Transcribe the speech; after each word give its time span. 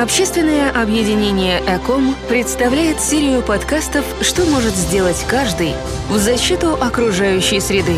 Общественное 0.00 0.70
объединение 0.70 1.58
«Эком» 1.66 2.14
представляет 2.28 3.00
серию 3.00 3.42
подкастов 3.42 4.04
«Что 4.20 4.46
может 4.46 4.70
сделать 4.74 5.26
каждый» 5.28 5.72
в 6.08 6.16
защиту 6.18 6.74
окружающей 6.74 7.58
среды. 7.58 7.96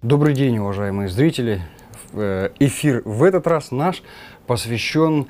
Добрый 0.00 0.34
день, 0.34 0.58
уважаемые 0.58 1.08
зрители. 1.08 1.60
Э, 2.12 2.50
эфир 2.60 3.02
в 3.04 3.24
этот 3.24 3.48
раз 3.48 3.72
наш 3.72 4.04
посвящен 4.46 5.26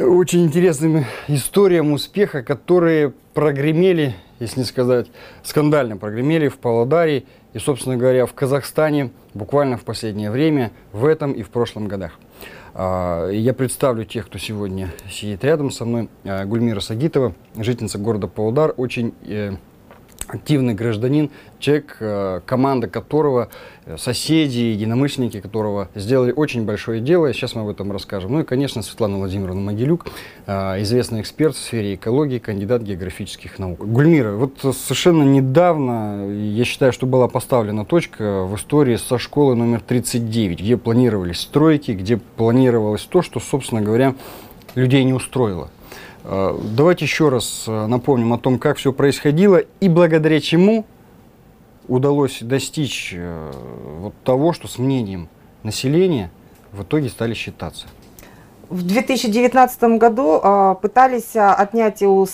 очень 0.00 0.44
интересным 0.44 1.04
историям 1.28 1.92
успеха, 1.92 2.42
которые 2.42 3.12
прогремели, 3.32 4.16
если 4.40 4.58
не 4.58 4.66
сказать 4.66 5.06
скандально, 5.44 5.96
прогремели 5.96 6.48
в 6.48 6.58
Павлодаре 6.58 7.26
и, 7.54 7.58
собственно 7.58 7.96
говоря, 7.96 8.26
в 8.26 8.34
Казахстане 8.34 9.10
буквально 9.32 9.78
в 9.78 9.84
последнее 9.84 10.30
время, 10.30 10.72
в 10.92 11.06
этом 11.06 11.32
и 11.32 11.42
в 11.42 11.48
прошлом 11.48 11.88
годах. 11.88 12.18
А, 12.74 13.30
я 13.30 13.54
представлю 13.54 14.04
тех, 14.04 14.26
кто 14.26 14.38
сегодня 14.38 14.92
сидит 15.08 15.44
рядом 15.44 15.70
со 15.70 15.84
мной. 15.84 16.08
А, 16.24 16.44
Гульмира 16.44 16.80
Сагитова, 16.80 17.34
жительница 17.56 17.98
города 17.98 18.26
Павлодар, 18.26 18.74
очень 18.76 19.14
э, 19.22 19.52
активный 20.28 20.74
гражданин, 20.74 21.30
человек, 21.58 21.96
э, 22.00 22.40
команда 22.44 22.88
которого, 22.88 23.48
э, 23.86 23.96
соседи, 23.96 24.58
единомышленники 24.58 25.40
которого 25.40 25.88
сделали 25.94 26.32
очень 26.32 26.64
большое 26.64 27.00
дело, 27.00 27.32
сейчас 27.32 27.54
мы 27.54 27.62
об 27.62 27.68
этом 27.68 27.90
расскажем. 27.92 28.32
Ну 28.32 28.40
и, 28.40 28.44
конечно, 28.44 28.82
Светлана 28.82 29.18
Владимировна 29.18 29.60
Могилюк, 29.60 30.06
э, 30.46 30.82
известный 30.82 31.20
эксперт 31.20 31.54
в 31.54 31.58
сфере 31.58 31.94
экологии, 31.94 32.38
кандидат 32.38 32.82
географических 32.82 33.58
наук. 33.58 33.86
Гульмира, 33.86 34.32
вот 34.32 34.58
совершенно 34.60 35.22
недавно, 35.22 36.28
я 36.30 36.64
считаю, 36.64 36.92
что 36.92 37.06
была 37.06 37.28
поставлена 37.28 37.84
точка 37.84 38.44
в 38.44 38.56
истории 38.56 38.96
со 38.96 39.18
школы 39.18 39.54
номер 39.54 39.80
39, 39.80 40.60
где 40.60 40.76
планировались 40.76 41.40
стройки, 41.40 41.92
где 41.92 42.16
планировалось 42.16 43.02
то, 43.02 43.22
что, 43.22 43.40
собственно 43.40 43.80
говоря, 43.80 44.14
людей 44.74 45.04
не 45.04 45.12
устроило. 45.12 45.70
Э, 46.24 46.58
давайте 46.62 47.04
еще 47.04 47.28
раз 47.28 47.64
э, 47.66 47.86
напомним 47.86 48.32
о 48.32 48.38
том, 48.38 48.58
как 48.58 48.78
все 48.78 48.92
происходило 48.92 49.58
и 49.80 49.88
благодаря 49.88 50.40
чему 50.40 50.86
удалось 51.86 52.38
достичь 52.40 53.12
э, 53.14 53.52
вот 54.00 54.14
того, 54.24 54.52
что 54.52 54.66
с 54.66 54.78
мнением 54.78 55.28
населения 55.62 56.30
в 56.72 56.82
итоге 56.82 57.10
стали 57.10 57.34
считаться. 57.34 57.86
В 58.70 58.82
2019 58.82 59.82
году 59.98 60.40
э, 60.42 60.74
пытались 60.80 61.36
отнять 61.36 62.02
у, 62.02 62.26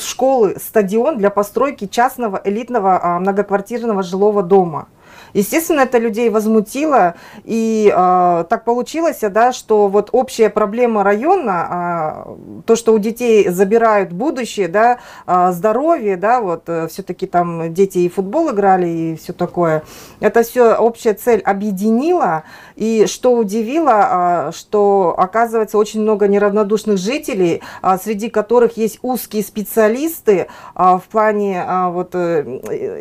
школы 0.00 0.56
стадион 0.58 1.18
для 1.18 1.30
постройки 1.30 1.88
частного 1.88 2.40
элитного 2.44 3.00
э, 3.02 3.18
многоквартирного 3.18 4.04
жилого 4.04 4.44
дома. 4.44 4.86
Естественно, 5.34 5.80
это 5.80 5.98
людей 5.98 6.30
возмутило, 6.30 7.14
и 7.44 7.92
э, 7.94 8.44
так 8.48 8.64
получилось, 8.64 9.20
да, 9.20 9.52
что 9.52 9.88
вот 9.88 10.10
общая 10.12 10.48
проблема 10.48 11.02
района, 11.04 12.26
э, 12.26 12.62
то, 12.66 12.76
что 12.76 12.92
у 12.94 12.98
детей 12.98 13.48
забирают 13.48 14.12
будущее, 14.12 14.68
да, 14.68 14.98
э, 15.26 15.52
здоровье, 15.52 16.16
да, 16.16 16.40
вот 16.40 16.62
э, 16.68 16.88
все-таки 16.88 17.26
там 17.26 17.72
дети 17.74 17.98
и 17.98 18.08
футбол 18.08 18.50
играли 18.50 18.88
и 18.88 19.16
все 19.16 19.32
такое, 19.32 19.82
это 20.20 20.42
все 20.42 20.74
общая 20.74 21.14
цель 21.14 21.40
объединила, 21.40 22.44
и 22.76 23.06
что 23.06 23.32
удивило, 23.34 24.48
э, 24.48 24.52
что 24.52 25.14
оказывается 25.16 25.78
очень 25.78 26.02
много 26.02 26.28
неравнодушных 26.28 26.98
жителей, 26.98 27.62
э, 27.82 27.98
среди 28.02 28.30
которых 28.30 28.76
есть 28.76 28.98
узкие 29.02 29.42
специалисты 29.42 30.32
э, 30.32 30.46
в 30.74 31.02
плане 31.10 31.64
э, 31.66 31.88
вот 31.90 32.14
э, 32.14 32.42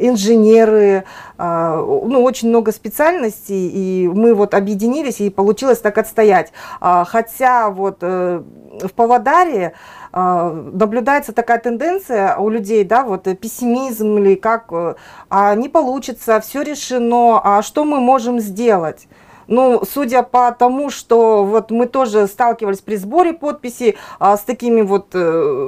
инженеры, 0.02 1.04
э, 1.38 2.02
ну, 2.06 2.17
очень 2.22 2.50
много 2.50 2.72
специальностей, 2.72 3.70
и 3.70 4.08
мы 4.08 4.34
вот 4.34 4.54
объединились, 4.54 5.22
и 5.22 5.30
получилось 5.30 5.80
так 5.80 5.98
отстоять. 5.98 6.52
А, 6.80 7.06
хотя 7.06 7.70
вот 7.70 7.98
э, 8.02 8.42
в 8.82 8.94
Павлодаре 8.94 9.74
а, 10.12 10.52
наблюдается 10.52 11.34
такая 11.34 11.60
тенденция 11.60 12.36
у 12.38 12.50
людей, 12.50 12.84
да, 12.84 13.04
вот 13.04 13.24
пессимизм 13.40 14.18
или 14.18 14.36
как, 14.36 14.66
э, 14.72 14.96
а 15.30 15.56
не 15.56 15.70
получится, 15.70 16.40
все 16.40 16.62
решено, 16.62 17.42
а 17.44 17.62
что 17.62 17.84
мы 17.84 18.00
можем 18.00 18.40
сделать? 18.40 19.08
Ну, 19.48 19.84
судя 19.90 20.24
по 20.24 20.52
тому, 20.52 20.90
что 20.90 21.44
вот 21.46 21.72
мы 21.72 21.86
тоже 21.86 22.28
сталкивались 22.28 22.80
при 22.80 22.98
сборе 22.98 23.34
подписей 23.34 23.96
а, 24.20 24.36
с 24.36 24.42
такими 24.42 24.82
вот, 24.82 25.08
э, 25.14 25.66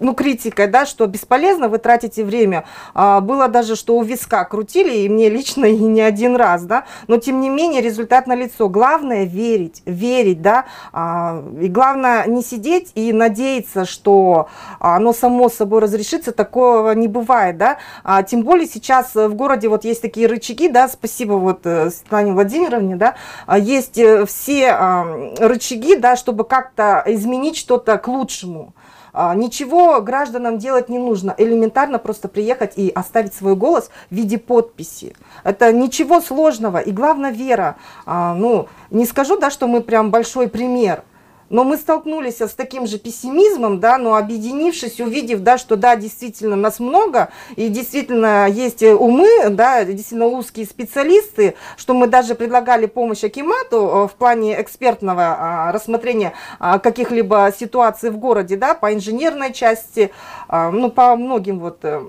ну, 0.00 0.14
критикой, 0.14 0.66
да, 0.66 0.84
что 0.84 1.06
бесполезно, 1.06 1.68
вы 1.68 1.78
тратите 1.78 2.24
время. 2.24 2.64
А, 2.94 3.20
было 3.20 3.48
даже, 3.48 3.76
что 3.76 3.96
у 3.96 4.02
виска 4.02 4.44
крутили, 4.44 4.98
и 4.98 5.08
мне 5.08 5.28
лично 5.28 5.64
и 5.66 5.76
не 5.76 6.00
один 6.00 6.36
раз, 6.36 6.64
да, 6.64 6.84
но 7.06 7.18
тем 7.18 7.40
не 7.40 7.48
менее 7.48 7.80
результат 7.80 8.26
на 8.26 8.34
лицо. 8.34 8.68
Главное 8.68 9.24
верить, 9.24 9.82
верить, 9.86 10.42
да, 10.42 10.64
а, 10.92 11.42
и 11.60 11.68
главное 11.68 12.26
не 12.26 12.42
сидеть 12.42 12.90
и 12.94 13.12
надеяться, 13.12 13.84
что 13.84 14.48
оно 14.80 15.12
само 15.12 15.48
собой 15.48 15.80
разрешится, 15.80 16.32
такого 16.32 16.92
не 16.92 17.06
бывает, 17.08 17.56
да, 17.56 17.78
а, 18.02 18.22
тем 18.22 18.42
более 18.42 18.66
сейчас 18.66 19.14
в 19.14 19.34
городе 19.34 19.68
вот 19.68 19.84
есть 19.84 20.02
такие 20.02 20.26
рычаги, 20.26 20.68
да, 20.68 20.88
спасибо 20.88 21.34
вот 21.34 21.60
э, 21.64 21.90
Светлане 22.32 22.34
Владимировне, 22.34 22.96
да, 22.96 23.14
а, 23.46 23.58
есть 23.58 23.98
э, 23.98 24.24
все 24.26 24.70
а, 24.70 25.32
рычаги, 25.38 25.96
да, 25.96 26.16
чтобы 26.16 26.44
как-то 26.44 27.02
изменить 27.06 27.56
что-то 27.56 27.98
к 27.98 28.08
лучшему. 28.08 28.74
А, 29.14 29.34
ничего 29.34 30.00
гражданам 30.00 30.58
делать 30.58 30.88
не 30.88 30.98
нужно, 30.98 31.34
элементарно 31.36 31.98
просто 31.98 32.28
приехать 32.28 32.72
и 32.76 32.90
оставить 32.90 33.34
свой 33.34 33.56
голос 33.56 33.90
в 34.10 34.14
виде 34.14 34.38
подписи. 34.38 35.14
Это 35.44 35.72
ничего 35.72 36.20
сложного, 36.20 36.78
и 36.78 36.92
главное 36.92 37.30
вера. 37.30 37.76
Ну, 38.06 38.68
не 38.90 39.04
скажу, 39.04 39.38
да, 39.38 39.50
что 39.50 39.66
мы 39.66 39.82
прям 39.82 40.10
большой 40.10 40.48
пример, 40.48 41.04
но 41.52 41.64
мы 41.64 41.76
столкнулись 41.76 42.40
с 42.40 42.54
таким 42.54 42.86
же 42.86 42.98
пессимизмом, 42.98 43.78
да, 43.78 43.98
но 43.98 44.16
объединившись, 44.16 45.00
увидев, 45.00 45.40
да, 45.40 45.58
что 45.58 45.76
да, 45.76 45.94
действительно 45.96 46.56
нас 46.56 46.80
много, 46.80 47.28
и 47.56 47.68
действительно 47.68 48.48
есть 48.48 48.82
умы, 48.82 49.28
да, 49.50 49.84
действительно 49.84 50.26
узкие 50.26 50.64
специалисты, 50.64 51.54
что 51.76 51.92
мы 51.92 52.06
даже 52.06 52.34
предлагали 52.34 52.86
помощь 52.86 53.22
Акимату 53.22 53.76
э, 53.76 54.08
в 54.08 54.12
плане 54.18 54.60
экспертного 54.60 55.36
а, 55.38 55.72
рассмотрения 55.72 56.32
а, 56.58 56.78
каких-либо 56.78 57.52
ситуаций 57.56 58.08
в 58.10 58.16
городе, 58.16 58.56
да, 58.56 58.74
по 58.74 58.94
инженерной 58.94 59.52
части, 59.52 60.10
а, 60.48 60.70
ну, 60.70 60.90
по 60.90 61.14
многим 61.16 61.60
вот 61.60 61.80
э, 61.82 62.00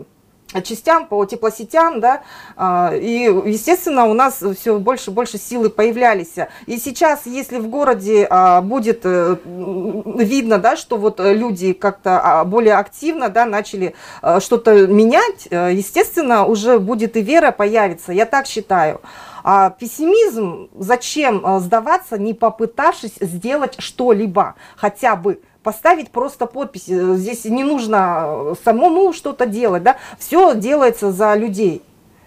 частям, 0.61 1.07
по 1.07 1.25
теплосетям, 1.25 1.99
да, 1.99 2.21
а, 2.55 2.93
и, 2.93 3.23
естественно, 3.45 4.05
у 4.05 4.13
нас 4.13 4.43
все 4.59 4.77
больше 4.77 5.11
и 5.11 5.13
больше 5.13 5.37
силы 5.37 5.69
появлялись. 5.69 6.35
И 6.65 6.77
сейчас, 6.77 7.25
если 7.25 7.57
в 7.57 7.67
городе 7.67 8.27
а, 8.29 8.61
будет 8.61 9.01
э, 9.03 9.37
видно, 9.45 10.57
да, 10.57 10.75
что 10.75 10.97
вот 10.97 11.19
люди 11.19 11.73
как-то 11.73 12.19
а, 12.23 12.43
более 12.45 12.75
активно, 12.75 13.29
да, 13.29 13.45
начали 13.45 13.95
что-то 14.39 14.87
менять, 14.87 15.47
э, 15.49 15.71
естественно, 15.73 16.45
уже 16.45 16.79
будет 16.79 17.17
и 17.17 17.21
вера 17.21 17.51
появится, 17.51 18.11
я 18.11 18.25
так 18.25 18.47
считаю. 18.47 19.01
А 19.43 19.71
пессимизм, 19.71 20.69
зачем 20.73 21.45
э, 21.45 21.59
сдаваться, 21.59 22.17
не 22.17 22.33
попытавшись 22.33 23.15
сделать 23.19 23.75
что-либо, 23.77 24.55
хотя 24.77 25.17
бы 25.17 25.41
поставить 25.63 26.11
просто 26.11 26.45
подпись. 26.45 26.89
Э, 26.89 27.15
здесь 27.15 27.45
не 27.45 27.63
нужно 27.63 28.25
э, 28.27 28.53
самому 28.63 29.13
что-то 29.13 29.45
делать, 29.45 29.83
да, 29.83 29.97
все 30.19 30.53
делается 30.53 31.11
за 31.11 31.33
людей. 31.35 31.81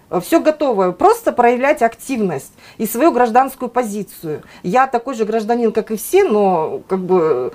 Э, 0.09 0.19
все 0.19 0.39
готово, 0.41 0.91
просто 0.91 1.31
проявлять 1.31 1.81
активность 1.81 2.53
и 2.77 2.85
свою 2.85 3.11
гражданскую 3.11 3.69
позицию. 3.69 4.43
Я 4.63 4.87
такой 4.87 5.15
же 5.15 5.25
гражданин, 5.25 5.71
как 5.71 5.91
и 5.91 5.97
все, 5.97 6.23
но 6.23 6.81
как 6.87 6.99
бы 6.99 7.53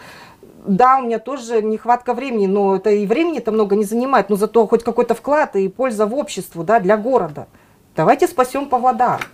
да, 0.64 0.98
у 0.98 1.02
меня 1.02 1.18
тоже 1.18 1.60
нехватка 1.60 2.14
времени, 2.14 2.46
но 2.46 2.76
это 2.76 2.90
и 2.90 3.04
времени-то 3.04 3.50
много 3.50 3.74
не 3.74 3.84
занимает, 3.84 4.30
но 4.30 4.36
зато 4.36 4.66
хоть 4.66 4.84
какой-то 4.84 5.14
вклад 5.14 5.56
и 5.56 5.68
польза 5.68 6.06
в 6.06 6.14
обществу, 6.14 6.62
да, 6.62 6.78
для 6.78 6.96
города. 6.96 7.48
Давайте 7.96 8.28
спасем 8.28 8.68
Павлодар. 8.68 9.26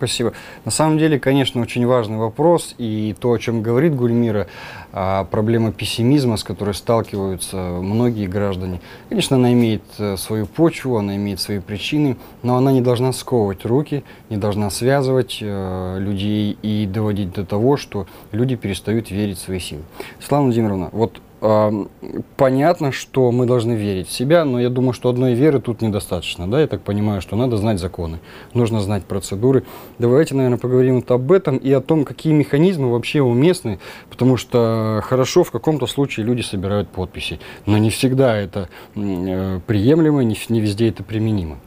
Спасибо. 0.00 0.32
На 0.64 0.70
самом 0.70 0.96
деле, 0.96 1.20
конечно, 1.20 1.60
очень 1.60 1.84
важный 1.84 2.16
вопрос, 2.16 2.74
и 2.78 3.14
то, 3.20 3.32
о 3.32 3.38
чем 3.38 3.60
говорит 3.60 3.94
Гульмира, 3.94 4.46
а, 4.94 5.24
проблема 5.24 5.72
пессимизма, 5.72 6.38
с 6.38 6.42
которой 6.42 6.72
сталкиваются 6.72 7.58
многие 7.58 8.26
граждане. 8.26 8.80
Конечно, 9.10 9.36
она 9.36 9.52
имеет 9.52 9.82
э, 9.98 10.16
свою 10.16 10.46
почву, 10.46 10.96
она 10.96 11.16
имеет 11.16 11.38
свои 11.38 11.58
причины, 11.58 12.16
но 12.42 12.56
она 12.56 12.72
не 12.72 12.80
должна 12.80 13.12
сковывать 13.12 13.66
руки, 13.66 14.02
не 14.30 14.38
должна 14.38 14.70
связывать 14.70 15.40
э, 15.42 15.96
людей 15.98 16.56
и 16.62 16.86
доводить 16.86 17.34
до 17.34 17.44
того, 17.44 17.76
что 17.76 18.06
люди 18.32 18.56
перестают 18.56 19.10
верить 19.10 19.36
в 19.36 19.42
свои 19.42 19.58
силы. 19.58 19.82
Слава 20.18 20.44
Владимировна, 20.44 20.88
вот 20.92 21.20
понятно, 21.40 22.92
что 22.92 23.32
мы 23.32 23.46
должны 23.46 23.72
верить 23.72 24.08
в 24.08 24.12
себя, 24.12 24.44
но 24.44 24.60
я 24.60 24.68
думаю, 24.68 24.92
что 24.92 25.08
одной 25.08 25.32
веры 25.34 25.60
тут 25.60 25.80
недостаточно. 25.80 26.50
Да? 26.50 26.60
Я 26.60 26.66
так 26.66 26.82
понимаю, 26.82 27.22
что 27.22 27.34
надо 27.34 27.56
знать 27.56 27.80
законы, 27.80 28.20
нужно 28.52 28.80
знать 28.80 29.04
процедуры. 29.04 29.64
Давайте, 29.98 30.34
наверное, 30.34 30.58
поговорим 30.58 30.96
вот 30.96 31.10
об 31.10 31.32
этом 31.32 31.56
и 31.56 31.72
о 31.72 31.80
том, 31.80 32.04
какие 32.04 32.34
механизмы 32.34 32.92
вообще 32.92 33.22
уместны, 33.22 33.78
потому 34.10 34.36
что 34.36 35.00
хорошо, 35.04 35.42
в 35.44 35.50
каком-то 35.50 35.86
случае 35.86 36.26
люди 36.26 36.42
собирают 36.42 36.90
подписи, 36.90 37.40
но 37.64 37.78
не 37.78 37.88
всегда 37.88 38.36
это 38.36 38.68
э, 38.94 39.60
приемлемо, 39.66 40.22
не, 40.22 40.60
везде 40.60 40.90
это 40.90 41.02
применимо. 41.02 41.58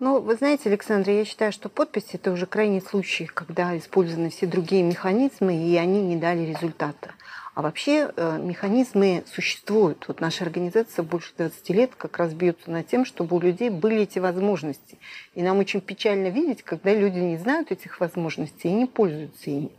Ну, 0.00 0.20
вы 0.20 0.34
знаете, 0.34 0.68
Александр, 0.68 1.10
я 1.10 1.24
считаю, 1.24 1.52
что 1.52 1.68
подпись– 1.68 2.08
это 2.12 2.32
уже 2.32 2.46
крайний 2.46 2.82
случай, 2.82 3.26
когда 3.32 3.78
использованы 3.78 4.30
все 4.30 4.46
другие 4.46 4.82
механизмы, 4.82 5.54
и 5.54 5.76
они 5.76 6.02
не 6.02 6.16
дали 6.16 6.44
результата. 6.44 7.12
А 7.54 7.62
вообще 7.62 8.12
э, 8.16 8.38
механизмы 8.38 9.22
существуют. 9.32 10.06
Вот 10.08 10.20
наша 10.20 10.44
организация 10.44 11.04
больше 11.04 11.32
20 11.36 11.70
лет 11.70 11.94
как 11.96 12.18
раз 12.18 12.32
бьется 12.34 12.68
над 12.68 12.88
тем, 12.88 13.04
чтобы 13.04 13.36
у 13.36 13.40
людей 13.40 13.70
были 13.70 14.02
эти 14.02 14.18
возможности. 14.18 14.98
И 15.34 15.42
нам 15.42 15.58
очень 15.58 15.80
печально 15.80 16.28
видеть, 16.28 16.64
когда 16.64 16.92
люди 16.92 17.18
не 17.18 17.36
знают 17.36 17.70
этих 17.70 18.00
возможностей 18.00 18.68
и 18.68 18.72
не 18.72 18.86
пользуются 18.86 19.50
ими. 19.50 19.70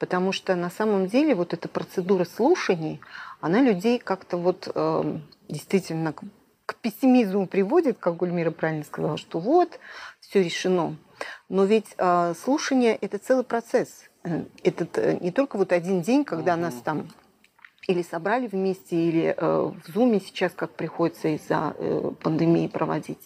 Потому 0.00 0.32
что 0.32 0.56
на 0.56 0.68
самом 0.68 1.06
деле 1.06 1.36
вот 1.36 1.52
эта 1.54 1.68
процедура 1.68 2.24
слушаний, 2.24 3.00
она 3.40 3.60
людей 3.60 4.00
как-то 4.00 4.36
вот 4.36 4.68
э, 4.74 5.18
действительно 5.48 6.12
к, 6.12 6.24
пессимизму 6.80 7.46
приводит, 7.46 7.98
как 7.98 8.16
Гульмира 8.16 8.50
правильно 8.50 8.82
сказала, 8.82 9.16
что 9.16 9.38
вот, 9.38 9.78
все 10.18 10.42
решено. 10.42 10.96
Но 11.48 11.64
ведь 11.66 11.94
э, 11.98 12.34
слушание– 12.42 12.96
это 13.00 13.18
целый 13.18 13.44
процесс– 13.44 14.06
этот 14.62 14.98
э, 14.98 15.18
не 15.20 15.30
только 15.30 15.56
вот 15.56 15.72
один 15.72 16.02
день, 16.02 16.24
когда 16.24 16.54
угу. 16.54 16.62
нас 16.62 16.74
там 16.84 17.08
или 17.88 18.02
собрали 18.02 18.46
вместе, 18.46 18.96
или 18.96 19.34
э, 19.36 19.72
в 19.84 19.92
Зуме 19.92 20.20
сейчас, 20.20 20.52
как 20.54 20.72
приходится 20.72 21.28
из-за 21.28 21.74
э, 21.76 22.12
пандемии 22.22 22.68
проводить. 22.68 23.18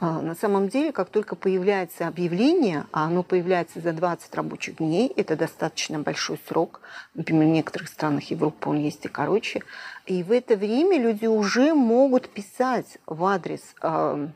Э, 0.00 0.20
на 0.20 0.34
самом 0.34 0.68
деле, 0.68 0.92
как 0.92 1.10
только 1.10 1.36
появляется 1.36 2.08
объявление, 2.08 2.86
а 2.92 3.04
оно 3.04 3.22
появляется 3.22 3.80
за 3.80 3.92
20 3.92 4.34
рабочих 4.34 4.76
дней, 4.76 5.12
это 5.14 5.36
достаточно 5.36 5.98
большой 5.98 6.40
срок, 6.48 6.80
например, 7.14 7.48
в 7.48 7.50
некоторых 7.50 7.88
странах 7.88 8.24
Европы 8.30 8.70
он 8.70 8.78
есть 8.78 9.04
и 9.04 9.08
короче, 9.08 9.62
и 10.06 10.22
в 10.22 10.32
это 10.32 10.56
время 10.56 10.98
люди 10.98 11.26
уже 11.26 11.74
могут 11.74 12.28
писать 12.30 12.98
в 13.06 13.24
адрес 13.24 13.62
э, 13.82 14.28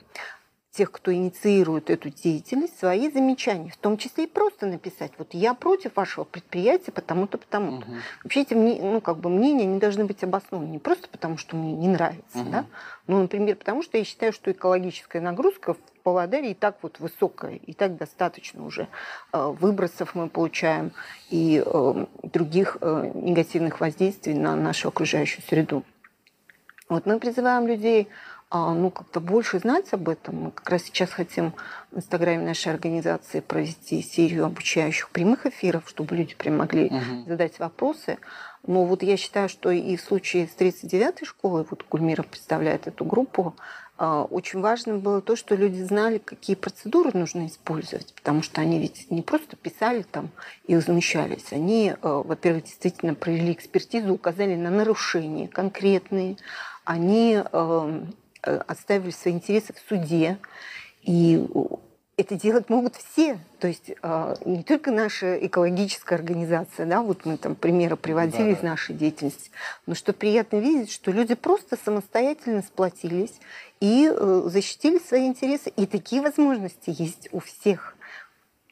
тех, 0.76 0.92
кто 0.92 1.12
инициирует 1.12 1.88
эту 1.88 2.10
деятельность, 2.10 2.78
свои 2.78 3.10
замечания, 3.10 3.70
в 3.70 3.76
том 3.78 3.96
числе 3.96 4.24
и 4.24 4.26
просто 4.26 4.66
написать, 4.66 5.12
вот 5.16 5.32
я 5.32 5.54
против 5.54 5.96
вашего 5.96 6.24
предприятия 6.24 6.92
потому-то, 6.92 7.38
потому-то. 7.38 7.86
Угу. 7.86 7.96
Вообще 8.24 8.42
эти 8.42 8.54
ну, 8.54 9.00
как 9.00 9.18
бы 9.18 9.30
мнения 9.30 9.64
не 9.64 9.78
должны 9.78 10.04
быть 10.04 10.22
обоснованы 10.22 10.68
не 10.68 10.78
просто 10.78 11.08
потому, 11.08 11.38
что 11.38 11.56
мне 11.56 11.72
не 11.72 11.88
нравится, 11.88 12.40
угу. 12.40 12.50
да, 12.50 12.66
ну, 13.06 13.20
например, 13.20 13.56
потому 13.56 13.82
что 13.82 13.96
я 13.96 14.04
считаю, 14.04 14.32
что 14.32 14.52
экологическая 14.52 15.20
нагрузка 15.20 15.74
в 15.74 15.78
Павлодаре 16.02 16.50
и 16.50 16.54
так 16.54 16.76
вот 16.82 17.00
высокая, 17.00 17.54
и 17.54 17.72
так 17.72 17.96
достаточно 17.96 18.64
уже 18.64 18.88
э, 19.32 19.54
выбросов 19.58 20.14
мы 20.14 20.28
получаем 20.28 20.92
и 21.30 21.62
э, 21.64 22.06
других 22.22 22.76
э, 22.80 23.10
негативных 23.14 23.80
воздействий 23.80 24.34
на 24.34 24.54
нашу 24.56 24.88
окружающую 24.88 25.42
среду. 25.42 25.84
Вот 26.88 27.06
мы 27.06 27.18
призываем 27.18 27.66
людей 27.66 28.08
ну, 28.50 28.90
как-то 28.90 29.20
больше 29.20 29.58
знать 29.58 29.92
об 29.92 30.08
этом. 30.08 30.36
Мы 30.36 30.50
как 30.52 30.68
раз 30.70 30.84
сейчас 30.84 31.10
хотим 31.10 31.52
в 31.90 31.98
инстаграме 31.98 32.44
нашей 32.44 32.72
организации 32.72 33.40
провести 33.40 34.02
серию 34.02 34.44
обучающих 34.44 35.10
прямых 35.10 35.46
эфиров, 35.46 35.88
чтобы 35.88 36.14
люди 36.16 36.34
прям 36.34 36.58
могли 36.58 36.86
угу. 36.86 37.24
задать 37.26 37.58
вопросы. 37.58 38.18
Но 38.66 38.84
вот 38.84 39.02
я 39.02 39.16
считаю, 39.16 39.48
что 39.48 39.70
и 39.70 39.96
в 39.96 40.00
случае 40.00 40.48
с 40.48 40.60
39-й 40.60 41.24
школой, 41.24 41.66
вот 41.68 41.84
Гульмира 41.88 42.22
представляет 42.22 42.86
эту 42.86 43.04
группу, 43.04 43.54
а, 43.98 44.24
очень 44.24 44.60
важно 44.60 44.98
было 44.98 45.22
то, 45.22 45.36
что 45.36 45.54
люди 45.54 45.80
знали, 45.82 46.18
какие 46.18 46.54
процедуры 46.54 47.12
нужно 47.14 47.46
использовать, 47.46 48.12
потому 48.14 48.42
что 48.42 48.60
они 48.60 48.78
ведь 48.78 49.10
не 49.10 49.22
просто 49.22 49.56
писали 49.56 50.02
там 50.02 50.30
и 50.66 50.74
возмущались, 50.74 51.52
они, 51.52 51.94
а, 52.02 52.22
во-первых, 52.22 52.64
действительно 52.64 53.14
провели 53.14 53.52
экспертизу, 53.52 54.12
указали 54.12 54.54
на 54.54 54.70
нарушения 54.70 55.48
конкретные, 55.48 56.36
они 56.84 57.42
отстаивали 58.46 59.10
свои 59.10 59.34
интересы 59.34 59.72
в 59.72 59.88
суде. 59.88 60.38
И 61.02 61.46
это 62.16 62.34
делать 62.34 62.70
могут 62.70 62.96
все. 62.96 63.38
То 63.58 63.68
есть 63.68 63.90
э, 63.90 64.34
не 64.44 64.62
только 64.62 64.90
наша 64.90 65.36
экологическая 65.46 66.14
организация, 66.14 66.86
да, 66.86 67.02
вот 67.02 67.26
мы 67.26 67.36
там 67.36 67.54
примеры 67.54 67.96
приводили 67.96 68.52
да. 68.52 68.58
из 68.58 68.62
нашей 68.62 68.94
деятельности, 68.94 69.50
но 69.86 69.94
что 69.94 70.12
приятно 70.12 70.56
видеть, 70.56 70.90
что 70.90 71.10
люди 71.10 71.34
просто 71.34 71.76
самостоятельно 71.76 72.62
сплотились 72.62 73.38
и 73.80 74.10
э, 74.10 74.42
защитили 74.46 74.98
свои 74.98 75.26
интересы. 75.26 75.70
И 75.76 75.86
такие 75.86 76.22
возможности 76.22 76.94
есть 76.96 77.28
у 77.32 77.40
всех. 77.40 77.96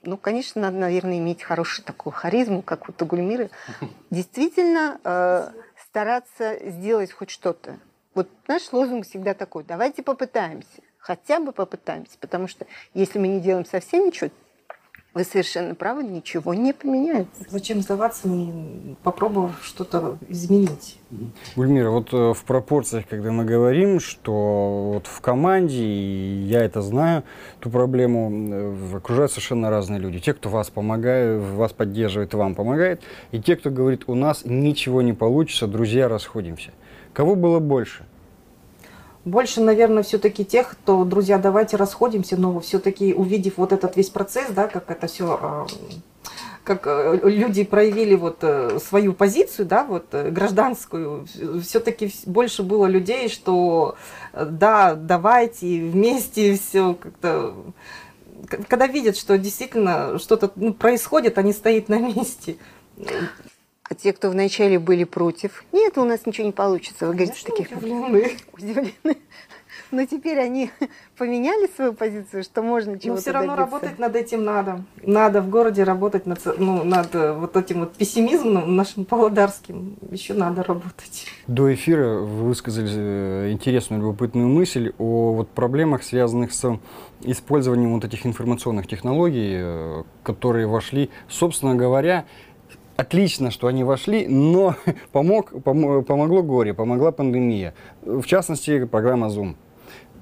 Ну, 0.02 0.16
конечно, 0.16 0.60
надо, 0.60 0.78
наверное, 0.78 1.18
иметь 1.18 1.42
хорошую 1.42 1.84
такую 1.84 2.12
харизму, 2.12 2.62
как 2.62 2.88
вот 2.88 3.00
у 3.00 3.06
Гульмиры. 3.06 3.50
Действительно 4.10 5.52
стараться 5.88 6.58
сделать 6.70 7.12
хоть 7.12 7.30
что-то. 7.30 7.78
Вот 8.14 8.28
наш 8.46 8.72
лозунг 8.72 9.06
всегда 9.06 9.34
такой, 9.34 9.64
давайте 9.64 10.02
попытаемся, 10.02 10.82
хотя 10.98 11.40
бы 11.40 11.52
попытаемся, 11.52 12.16
потому 12.20 12.46
что 12.46 12.66
если 12.94 13.18
мы 13.18 13.26
не 13.26 13.40
делаем 13.40 13.66
совсем 13.66 14.06
ничего, 14.06 14.30
вы 15.14 15.22
совершенно 15.22 15.76
правы, 15.76 16.02
ничего 16.02 16.54
не 16.54 16.72
поменяется. 16.72 17.44
Зачем 17.48 17.80
сдаваться, 17.80 18.28
не 18.28 18.96
попробовав 19.04 19.52
что-то 19.62 20.18
изменить? 20.28 20.98
Гульмира, 21.54 21.90
вот 21.90 22.12
э, 22.12 22.34
в 22.34 22.44
пропорциях, 22.44 23.06
когда 23.08 23.30
мы 23.30 23.44
говорим, 23.44 24.00
что 24.00 24.94
вот 24.94 25.06
в 25.06 25.20
команде, 25.20 25.84
и 25.84 26.42
я 26.48 26.64
это 26.64 26.82
знаю, 26.82 27.22
ту 27.60 27.70
проблему 27.70 28.30
э, 28.92 28.96
окружают 28.96 29.30
совершенно 29.30 29.70
разные 29.70 30.00
люди. 30.00 30.18
Те, 30.18 30.34
кто 30.34 30.48
вас 30.48 30.70
помогает, 30.70 31.40
вас 31.40 31.72
поддерживает, 31.72 32.34
вам 32.34 32.56
помогает, 32.56 33.00
и 33.30 33.40
те, 33.40 33.54
кто 33.54 33.70
говорит, 33.70 34.04
у 34.08 34.16
нас 34.16 34.42
ничего 34.44 35.00
не 35.00 35.12
получится, 35.12 35.68
друзья, 35.68 36.08
расходимся. 36.08 36.72
Кого 37.14 37.36
было 37.36 37.60
больше? 37.60 38.04
Больше, 39.24 39.62
наверное, 39.62 40.02
все-таки 40.02 40.44
тех, 40.44 40.70
кто, 40.70 41.04
друзья, 41.04 41.38
давайте 41.38 41.76
расходимся, 41.76 42.36
но 42.36 42.60
все-таки 42.60 43.14
увидев 43.14 43.54
вот 43.56 43.72
этот 43.72 43.96
весь 43.96 44.10
процесс, 44.10 44.50
да, 44.50 44.68
как 44.68 44.90
это 44.90 45.06
все, 45.06 45.38
а, 45.40 45.66
как 46.62 46.86
э, 46.86 47.20
люди 47.22 47.64
проявили 47.64 48.16
вот 48.16 48.38
э, 48.42 48.78
свою 48.84 49.14
позицию, 49.14 49.64
да, 49.64 49.84
вот 49.84 50.08
э, 50.12 50.30
гражданскую, 50.30 51.26
все-таки 51.62 52.12
больше 52.26 52.62
было 52.62 52.84
людей, 52.84 53.30
что 53.30 53.96
да, 54.34 54.94
давайте 54.94 55.80
вместе 55.80 56.56
все 56.56 56.92
как-то 56.94 57.54
когда 58.68 58.86
видят, 58.86 59.16
что 59.16 59.38
действительно 59.38 60.18
что-то 60.18 60.52
ну, 60.56 60.74
происходит, 60.74 61.38
они 61.38 61.54
стоят 61.54 61.88
на 61.88 61.98
месте. 61.98 62.56
А 63.88 63.94
те, 63.94 64.12
кто 64.12 64.30
вначале 64.30 64.78
были 64.78 65.04
против, 65.04 65.64
нет, 65.72 65.98
у 65.98 66.04
нас 66.04 66.24
ничего 66.24 66.46
не 66.46 66.52
получится. 66.52 67.06
Вы 67.06 67.14
говорите, 67.14 67.38
что 67.38 67.50
таких 67.50 67.70
удивлены. 67.76 68.36
удивлены. 68.52 68.94
Но 69.90 70.06
теперь 70.06 70.38
они 70.38 70.70
поменяли 71.18 71.68
свою 71.76 71.92
позицию, 71.92 72.42
что 72.44 72.62
можно 72.62 72.98
чего-то 72.98 73.08
Но 73.08 73.16
все 73.16 73.30
равно 73.32 73.56
добиться. 73.56 73.74
работать 73.76 73.98
над 73.98 74.16
этим 74.16 74.44
надо. 74.44 74.84
Надо 75.02 75.42
в 75.42 75.50
городе 75.50 75.84
работать 75.84 76.26
над, 76.26 76.40
ну, 76.58 76.82
над 76.82 77.14
э, 77.14 77.32
вот 77.32 77.56
этим 77.56 77.80
вот 77.80 77.94
пессимизмом 77.94 78.74
нашим 78.74 79.04
павлодарским. 79.04 79.96
Еще 80.10 80.34
надо 80.34 80.62
работать. 80.62 81.26
До 81.46 81.72
эфира 81.72 82.20
вы 82.20 82.48
высказали 82.48 82.90
э, 82.90 83.52
интересную, 83.52 84.00
любопытную 84.00 84.48
мысль 84.48 84.92
о 84.98 85.34
вот 85.34 85.50
проблемах, 85.50 86.02
связанных 86.02 86.54
с 86.54 86.78
использованием 87.22 87.92
вот 87.92 88.04
этих 88.04 88.26
информационных 88.26 88.86
технологий, 88.86 89.54
э, 89.56 90.02
которые 90.22 90.66
вошли, 90.66 91.10
собственно 91.28 91.74
говоря, 91.74 92.24
Отлично, 92.96 93.50
что 93.50 93.66
они 93.66 93.82
вошли, 93.82 94.26
но 94.28 94.76
помог, 95.12 95.50
пом, 95.62 96.04
помогло 96.04 96.42
горе, 96.42 96.74
помогла 96.74 97.10
пандемия. 97.10 97.74
В 98.02 98.24
частности, 98.24 98.84
программа 98.84 99.28
Zoom. 99.28 99.56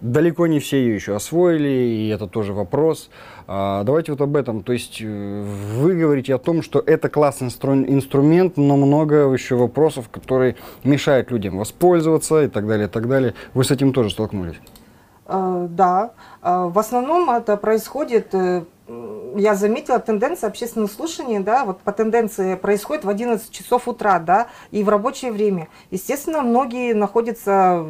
Далеко 0.00 0.49
не 0.49 0.59
все 0.59 0.79
ее 0.79 0.97
еще 0.97 1.14
освоили, 1.14 1.69
и 1.69 2.09
это 2.09 2.26
тоже 2.26 2.52
вопрос. 2.52 3.09
А, 3.47 3.85
давайте 3.85 4.11
вот 4.12 4.21
об 4.21 4.35
этом. 4.35 4.64
То 4.64 4.73
есть 4.73 5.00
э, 5.00 5.45
вы 5.79 5.95
говорите 5.95 6.35
о 6.35 6.38
том, 6.38 6.62
что 6.62 6.81
это 6.81 7.09
классный 7.09 7.47
инстру 7.47 7.75
инструмент, 7.75 8.57
но 8.57 8.76
много 8.76 9.33
еще 9.33 9.55
вопросов, 9.55 10.09
которые 10.09 10.57
мешают 10.83 11.31
людям 11.31 11.59
воспользоваться 11.59 12.43
и 12.43 12.49
так 12.49 12.67
далее, 12.67 12.88
и 12.88 12.91
так 12.91 13.07
далее. 13.07 13.35
Вы 13.55 13.62
с 13.62 13.71
этим 13.71 13.93
тоже 13.93 14.11
столкнулись? 14.11 14.57
А, 15.26 15.69
да. 15.69 16.12
А, 16.41 16.67
в 16.67 16.79
основном 16.81 17.31
это 17.31 17.57
происходит 17.57 18.35
э, 18.35 18.64
я 19.37 19.55
заметила 19.55 19.99
тенденция 19.99 20.49
общественных 20.49 20.91
слушаний, 20.91 21.39
да, 21.39 21.65
вот 21.65 21.81
по 21.81 21.93
тенденции 21.93 22.57
происходит 22.57 23.05
в 23.05 23.09
11 23.09 23.51
часов 23.51 23.89
утра, 23.89 24.19
да, 24.19 24.49
и 24.71 24.83
в 24.83 24.89
рабочее 24.89 25.33
время. 25.33 25.69
Естественно, 25.91 26.43
многие 26.43 26.93
находятся 26.93 27.85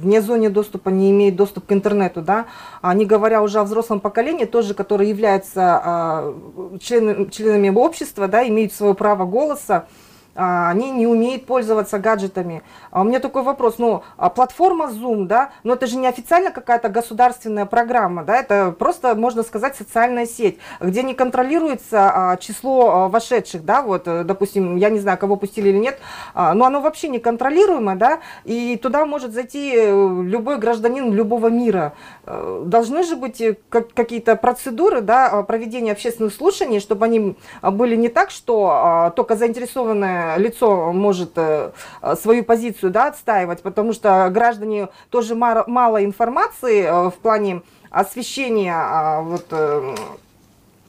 вне 0.00 0.20
зоны 0.20 0.50
доступа, 0.50 0.88
не 0.88 1.10
имеют 1.10 1.36
доступ 1.36 1.66
к 1.66 1.72
интернету, 1.72 2.22
да, 2.22 2.46
а 2.80 2.92
не 2.94 3.06
говоря 3.06 3.42
уже 3.42 3.60
о 3.60 3.64
взрослом 3.64 4.00
поколении, 4.00 4.44
тоже, 4.44 4.74
которые 4.74 5.10
являются 5.10 5.80
а, 5.82 6.34
член, 6.80 7.30
членами 7.30 7.70
общества, 7.70 8.28
да, 8.28 8.46
имеют 8.46 8.72
свое 8.72 8.94
право 8.94 9.24
голоса, 9.24 9.86
они 10.34 10.90
не 10.90 11.06
умеют 11.06 11.46
пользоваться 11.46 11.98
гаджетами. 11.98 12.62
А 12.90 13.02
у 13.02 13.04
меня 13.04 13.20
такой 13.20 13.42
вопрос, 13.42 13.76
ну, 13.78 14.02
а 14.16 14.30
платформа 14.30 14.86
Zoom, 14.86 15.26
да, 15.26 15.50
но 15.62 15.74
это 15.74 15.86
же 15.86 15.96
не 15.96 16.06
официально 16.06 16.50
какая-то 16.50 16.88
государственная 16.88 17.66
программа, 17.66 18.24
да, 18.24 18.36
это 18.36 18.74
просто, 18.78 19.14
можно 19.14 19.42
сказать, 19.42 19.76
социальная 19.76 20.26
сеть, 20.26 20.58
где 20.80 21.02
не 21.02 21.14
контролируется 21.14 22.10
а, 22.14 22.36
число 22.36 22.90
а, 22.90 23.08
вошедших, 23.08 23.64
да, 23.64 23.82
вот, 23.82 24.06
э, 24.06 24.24
допустим, 24.24 24.76
я 24.76 24.90
не 24.90 25.00
знаю, 25.00 25.18
кого 25.18 25.36
пустили 25.36 25.70
или 25.70 25.78
нет, 25.78 25.98
а, 26.34 26.54
но 26.54 26.66
оно 26.66 26.80
вообще 26.80 27.08
не 27.08 27.18
контролируемо, 27.18 27.96
да, 27.96 28.20
и 28.44 28.76
туда 28.76 29.06
может 29.06 29.32
зайти 29.32 29.72
э, 29.74 30.22
любой 30.22 30.58
гражданин 30.58 31.12
любого 31.12 31.48
мира. 31.48 31.94
Э, 32.26 32.62
должны 32.66 33.02
же 33.02 33.16
быть 33.16 33.42
какие-то 33.70 34.36
процедуры, 34.36 35.00
да, 35.00 35.42
проведения 35.42 35.92
общественных 35.92 36.34
слушаний, 36.34 36.80
чтобы 36.80 37.04
они 37.04 37.36
были 37.62 37.96
не 37.96 38.08
так, 38.08 38.30
что 38.30 39.12
только 39.16 39.36
заинтересованная 39.36 40.21
лицо 40.36 40.92
может 40.92 41.32
э, 41.36 41.72
свою 42.20 42.44
позицию 42.44 42.90
да, 42.90 43.08
отстаивать, 43.08 43.62
потому 43.62 43.92
что 43.92 44.28
граждане 44.30 44.88
тоже 45.10 45.34
мало 45.34 46.04
информации 46.04 46.82
э, 46.82 47.10
в 47.10 47.14
плане 47.14 47.62
освещения 47.90 48.74
а, 48.74 49.20
вот, 49.20 49.46
э, 49.50 49.94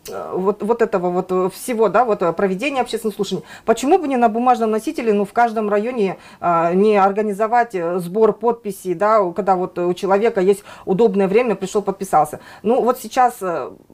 Э, 0.09 0.33
вот, 0.35 0.61
вот 0.61 0.81
этого 0.81 1.09
вот 1.09 1.31
э, 1.31 1.49
всего, 1.53 1.89
да, 1.89 2.03
вот 2.03 2.21
э, 2.21 2.33
проведения 2.33 2.81
общественных 2.81 3.15
слушаний. 3.15 3.43
Почему 3.65 3.97
бы 3.97 4.07
не 4.07 4.17
на 4.17 4.29
бумажном 4.29 4.71
носителе, 4.71 5.13
ну, 5.13 5.25
в 5.25 5.33
каждом 5.33 5.69
районе 5.69 6.17
а, 6.39 6.73
не 6.73 6.97
организовать 6.97 7.75
сбор 7.97 8.33
подписей, 8.33 8.93
да, 8.93 9.31
когда 9.31 9.55
вот 9.55 9.77
у 9.77 9.93
человека 9.93 10.41
есть 10.41 10.63
удобное 10.85 11.27
время, 11.27 11.55
пришел, 11.55 11.81
подписался. 11.81 12.39
Ну, 12.63 12.81
вот 12.81 12.99
сейчас 12.99 13.39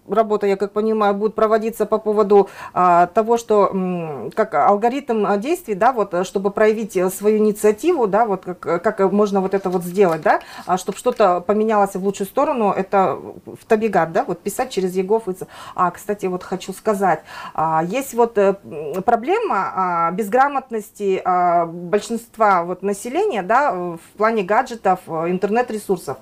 работа, 0.10 0.48
я 0.48 0.58
как 0.58 0.72
понимаю, 0.72 1.14
будет 1.14 1.36
проводиться 1.36 1.86
по 1.86 1.98
поводу 1.98 2.50
а, 2.74 3.08
того, 3.08 3.38
что 3.38 4.30
как 4.36 4.54
алгоритм 4.54 5.40
действий, 5.40 5.76
да, 5.76 5.92
вот, 5.92 6.26
чтобы 6.26 6.52
проявить 6.52 6.94
свою 7.14 7.38
инициативу, 7.38 8.08
да, 8.08 8.26
вот 8.26 8.44
как, 8.46 8.84
как 8.84 9.12
можно 9.12 9.42
вот 9.42 9.54
это 9.54 9.70
вот 9.70 9.84
сделать, 9.84 10.22
да, 10.22 10.42
а, 10.66 10.78
чтобы 10.78 10.98
что-то 10.98 11.42
поменялось 11.42 11.96
в 11.96 12.04
лучшую 12.04 12.28
сторону, 12.28 12.72
это 12.72 13.20
в 13.46 13.66
Табигат, 13.68 14.12
да, 14.12 14.24
вот 14.24 14.40
писать 14.40 14.70
через 14.70 14.96
ЕГОВ. 14.96 15.24
А, 15.76 15.92
кстати, 15.92 16.26
вот 16.26 16.44
хочу 16.44 16.74
сказать, 16.74 17.22
а, 17.54 17.84
есть 17.84 18.14
вот 18.14 18.38
э, 18.38 18.56
проблема 19.06 19.72
а, 19.76 20.12
безграмотности 20.12 21.22
а, 21.24 21.66
большинства 21.66 22.64
вот 22.64 22.82
населения 22.82 23.44
да, 23.44 23.72
в 23.72 24.00
плане 24.18 24.44
гаджетов, 24.44 25.00
э, 25.08 25.30
интернет-ресурсов. 25.30 26.18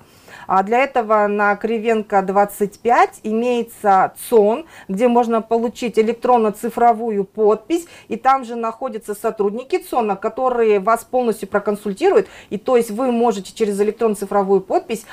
А 0.48 0.62
для 0.62 0.82
этого 0.82 1.26
на 1.26 1.54
Кривенко 1.56 2.22
25 2.22 3.20
имеется 3.22 4.14
ЦОН, 4.28 4.64
где 4.88 5.06
можно 5.06 5.42
получить 5.42 5.98
электронно-цифровую 5.98 7.24
подпись, 7.24 7.86
и 8.08 8.16
там 8.16 8.44
же 8.44 8.56
находятся 8.56 9.14
сотрудники 9.14 9.76
ЦОНа, 9.76 10.16
которые 10.16 10.80
вас 10.80 11.04
полностью 11.04 11.48
проконсультируют, 11.48 12.28
и 12.48 12.56
то 12.56 12.78
есть 12.78 12.90
вы 12.90 13.12
можете 13.12 13.52
через 13.54 13.78
электронно-цифровую 13.78 14.62
подпись 14.62 15.04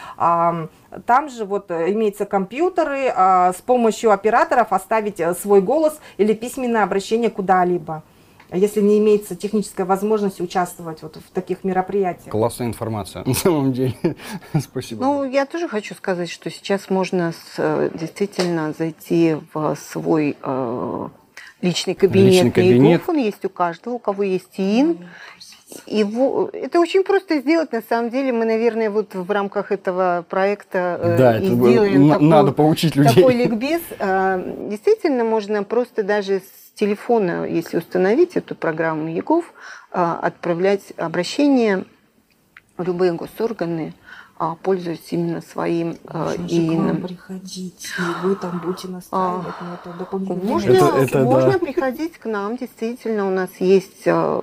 там 1.06 1.30
же 1.30 1.44
вот 1.44 1.72
э, 1.72 1.92
имеются 1.92 2.26
компьютеры, 2.26 3.12
а, 3.14 3.52
с 3.52 3.62
помощью 3.62 4.12
операторов 4.12 4.72
оставить 4.72 5.20
э, 5.20 5.34
свой 5.34 5.60
голос 5.60 6.00
или 6.16 6.34
письменное 6.34 6.84
обращение 6.84 7.30
куда-либо 7.30 8.02
если 8.52 8.82
не 8.82 9.00
имеется 9.00 9.36
техническая 9.36 9.86
возможность 9.86 10.42
участвовать 10.42 11.02
вот 11.02 11.18
в 11.18 11.34
таких 11.34 11.64
мероприятиях. 11.64 12.30
Классная 12.30 12.68
информация, 12.68 13.24
на 13.26 13.34
самом 13.34 13.74
деле. 13.74 13.96
Спасибо. 14.60 15.04
Ну, 15.04 15.24
я 15.24 15.46
тоже 15.46 15.68
хочу 15.68 15.96
сказать, 15.96 16.30
что 16.30 16.50
сейчас 16.50 16.90
можно 16.90 17.32
с, 17.32 17.56
э, 17.58 17.90
действительно 17.94 18.74
зайти 18.78 19.38
в 19.54 19.76
свой 19.76 20.38
э, 20.42 21.10
личный 21.62 21.96
кабинет. 21.96 22.34
Личный 22.34 22.52
кабинет. 22.52 23.02
Он 23.08 23.18
есть 23.18 23.44
у 23.46 23.50
каждого, 23.50 23.96
у 23.96 24.00
кого 24.00 24.24
есть 24.24 24.60
ИИН. 24.60 25.00
Его, 25.88 26.50
это 26.54 26.80
очень 26.80 27.04
просто 27.04 27.40
сделать, 27.40 27.72
на 27.72 27.82
самом 27.82 28.12
деле. 28.12 28.32
Мы, 28.32 28.46
наверное, 28.46 28.92
вот 28.92 29.16
в 29.16 29.32
рамках 29.32 29.72
этого 29.72 30.24
проекта 30.30 31.00
э, 31.02 31.18
да, 31.18 31.38
и 31.38 31.46
это 31.46 31.56
сделаем 31.56 32.10
такой, 32.10 32.28
надо 32.28 32.52
поучить 32.52 32.96
людей. 32.96 33.16
такой 33.16 33.34
ликбез. 33.34 33.82
Э, 33.98 34.68
действительно, 34.70 35.24
можно 35.24 35.64
просто 35.64 36.04
даже 36.04 36.42
с 36.42 36.80
телефона, 36.80 37.46
если 37.46 37.78
установить 37.78 38.36
эту 38.36 38.54
программу 38.54 39.08
ЕГОВ, 39.08 39.46
э, 39.92 40.16
отправлять 40.22 40.94
обращение 40.98 41.86
в 42.78 42.84
любые 42.84 43.14
госорганы, 43.14 43.94
а, 44.38 44.56
пользуясь 44.56 45.08
именно 45.12 45.42
своим 45.42 45.98
э, 46.04 46.36
именем. 46.50 47.02
приходить, 47.02 47.90
и 47.98 48.26
вы 48.26 48.36
там 48.36 48.60
будете 48.60 48.90
настаивать 48.90 49.56
а, 49.60 49.64
на 49.64 49.74
это 49.76 49.98
дополнительное. 49.98 50.44
Можно, 50.44 50.72
это, 50.74 50.98
это, 50.98 51.20
можно 51.20 51.52
да. 51.54 51.60
приходить 51.60 52.18
к 52.18 52.26
нам, 52.26 52.58
действительно, 52.58 53.28
у 53.28 53.32
нас 53.32 53.50
есть 53.60 54.02
э, 54.06 54.42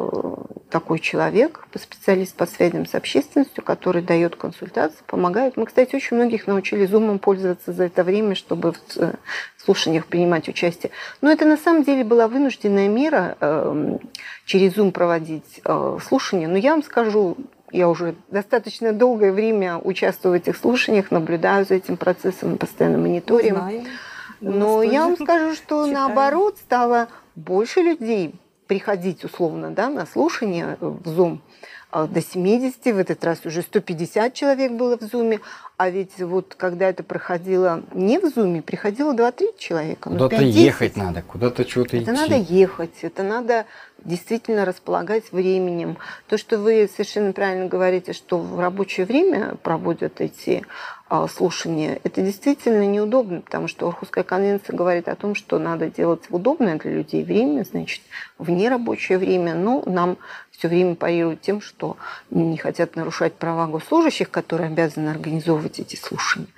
такой 0.72 1.00
человек, 1.00 1.66
специалист 1.74 2.34
по 2.34 2.46
связям 2.46 2.86
с 2.86 2.94
общественностью, 2.94 3.62
который 3.62 4.00
дает 4.00 4.36
консультации, 4.36 5.04
помогает. 5.06 5.58
Мы, 5.58 5.66
кстати, 5.66 5.94
очень 5.94 6.16
многих 6.16 6.46
научили 6.46 6.86
зумом 6.86 7.18
пользоваться 7.18 7.74
за 7.74 7.84
это 7.84 8.02
время, 8.02 8.34
чтобы 8.34 8.72
в 8.72 8.78
э, 8.96 9.12
слушаниях 9.58 10.06
принимать 10.06 10.48
участие. 10.48 10.90
Но 11.20 11.30
это 11.30 11.44
на 11.44 11.58
самом 11.58 11.84
деле 11.84 12.04
была 12.04 12.26
вынужденная 12.26 12.88
мера 12.88 13.36
э, 13.38 13.98
через 14.46 14.72
Zoom 14.72 14.92
проводить 14.92 15.60
э, 15.62 15.98
слушания. 16.08 16.48
Но 16.48 16.56
я 16.56 16.70
вам 16.70 16.82
скажу, 16.82 17.36
я 17.70 17.90
уже 17.90 18.14
достаточно 18.28 18.94
долгое 18.94 19.32
время 19.32 19.76
участвую 19.76 20.32
в 20.32 20.36
этих 20.36 20.56
слушаниях, 20.56 21.10
наблюдаю 21.10 21.66
за 21.66 21.74
этим 21.74 21.98
процессом, 21.98 22.56
постоянно 22.56 22.96
мониторим. 22.96 23.56
Знаем. 23.56 23.86
Но 24.40 24.82
я 24.82 25.02
вам 25.02 25.16
скажу, 25.16 25.54
что 25.54 25.86
читаем. 25.86 25.92
наоборот 25.92 26.56
стало 26.56 27.08
больше 27.36 27.80
людей 27.80 28.34
приходить 28.72 29.22
условно 29.22 29.70
да, 29.70 29.90
на 29.90 30.06
слушание 30.06 30.78
в 30.80 31.06
Zoom 31.06 31.40
а, 31.90 32.06
до 32.06 32.22
70, 32.22 32.82
в 32.86 32.98
этот 32.98 33.22
раз 33.22 33.44
уже 33.44 33.60
150 33.60 34.32
человек 34.32 34.72
было 34.72 34.96
в 34.96 35.02
Зуме, 35.02 35.40
а 35.76 35.90
ведь 35.90 36.18
вот 36.20 36.54
когда 36.56 36.88
это 36.88 37.02
проходило 37.02 37.82
не 37.92 38.18
в 38.18 38.32
Зуме, 38.34 38.62
приходило 38.62 39.12
2-3 39.12 39.58
человека. 39.58 40.08
Ну, 40.08 40.16
куда-то 40.16 40.42
ехать 40.42 40.96
надо, 40.96 41.20
куда-то 41.20 41.68
что-то 41.68 41.98
идти. 41.98 42.10
Это 42.10 42.12
надо 42.12 42.36
ехать, 42.36 42.94
это 43.02 43.22
надо 43.22 43.66
действительно 43.98 44.64
располагать 44.64 45.30
временем. 45.32 45.98
То, 46.28 46.38
что 46.38 46.56
вы 46.58 46.88
совершенно 46.90 47.34
правильно 47.34 47.66
говорите, 47.66 48.14
что 48.14 48.38
в 48.38 48.58
рабочее 48.58 49.04
время 49.04 49.56
проводят 49.62 50.22
эти 50.22 50.64
а, 51.14 51.28
слушания, 51.28 52.00
это 52.04 52.22
действительно 52.22 52.86
неудобно, 52.86 53.42
потому 53.42 53.68
что 53.68 53.86
Орхусская 53.86 54.24
конвенция 54.24 54.74
говорит 54.74 55.08
о 55.08 55.14
том, 55.14 55.34
что 55.34 55.58
надо 55.58 55.90
делать 55.90 56.22
в 56.30 56.34
удобное 56.34 56.78
для 56.78 56.90
людей 56.90 57.22
время, 57.22 57.66
значит, 57.70 58.00
в 58.38 58.48
нерабочее 58.48 59.18
время. 59.18 59.54
Но 59.54 59.82
нам 59.84 60.16
все 60.50 60.68
время 60.68 60.94
парируют 60.94 61.42
тем, 61.42 61.60
что 61.60 61.98
не 62.30 62.56
хотят 62.56 62.96
нарушать 62.96 63.34
права 63.34 63.66
госслужащих, 63.66 64.30
которые 64.30 64.68
обязаны 64.68 65.10
организовывать 65.10 65.80
эти 65.80 65.96
слушания. 65.96 66.48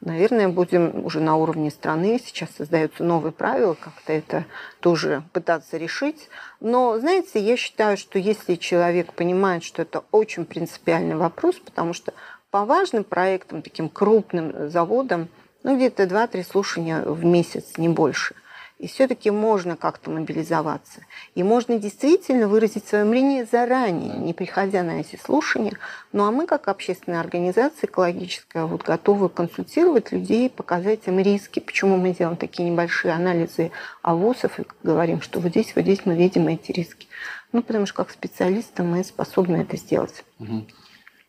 Наверное, 0.00 0.48
будем 0.48 1.04
уже 1.04 1.18
на 1.18 1.34
уровне 1.34 1.70
страны. 1.70 2.20
Сейчас 2.24 2.50
создаются 2.56 3.02
новые 3.02 3.32
правила, 3.32 3.74
как-то 3.74 4.12
это 4.12 4.44
тоже 4.80 5.24
пытаться 5.32 5.76
решить. 5.76 6.28
Но, 6.60 6.98
знаете, 6.98 7.40
я 7.40 7.56
считаю, 7.56 7.96
что 7.96 8.18
если 8.18 8.54
человек 8.56 9.12
понимает, 9.14 9.64
что 9.64 9.82
это 9.82 10.04
очень 10.12 10.44
принципиальный 10.44 11.16
вопрос, 11.16 11.56
потому 11.56 11.94
что 11.94 12.12
по 12.54 12.64
важным 12.64 13.02
проектам, 13.02 13.62
таким 13.62 13.88
крупным 13.88 14.70
заводам, 14.70 15.26
ну, 15.64 15.74
где-то 15.74 16.04
2-3 16.04 16.44
слушания 16.44 17.02
в 17.02 17.24
месяц, 17.24 17.78
не 17.78 17.88
больше. 17.88 18.36
И 18.78 18.86
все-таки 18.86 19.32
можно 19.32 19.76
как-то 19.76 20.08
мобилизоваться. 20.10 21.00
И 21.34 21.42
можно 21.42 21.80
действительно 21.80 22.46
выразить 22.46 22.86
свое 22.86 23.02
мнение 23.02 23.44
заранее, 23.44 24.14
не 24.18 24.32
приходя 24.32 24.84
на 24.84 25.00
эти 25.00 25.16
слушания. 25.16 25.72
Ну 26.12 26.26
а 26.26 26.30
мы, 26.30 26.46
как 26.46 26.68
общественная 26.68 27.18
организация 27.18 27.88
экологическая, 27.88 28.66
вот 28.66 28.84
готовы 28.84 29.30
консультировать 29.30 30.12
людей, 30.12 30.48
показать 30.48 31.00
им 31.06 31.18
риски, 31.18 31.58
почему 31.58 31.96
мы 31.96 32.14
делаем 32.14 32.36
такие 32.36 32.70
небольшие 32.70 33.14
анализы 33.14 33.72
АВОСов 34.02 34.60
и 34.60 34.64
говорим, 34.84 35.22
что 35.22 35.40
вот 35.40 35.50
здесь, 35.50 35.72
вот 35.74 35.82
здесь 35.82 36.02
мы 36.04 36.14
видим 36.14 36.46
эти 36.46 36.70
риски. 36.70 37.08
Ну, 37.50 37.64
потому 37.64 37.86
что 37.86 37.96
как 37.96 38.12
специалисты 38.12 38.84
мы 38.84 39.02
способны 39.02 39.56
это 39.56 39.76
сделать. 39.76 40.22
Угу 40.38 40.66